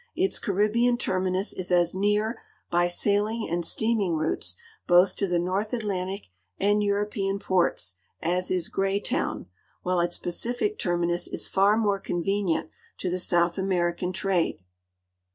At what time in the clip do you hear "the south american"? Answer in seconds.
13.11-14.11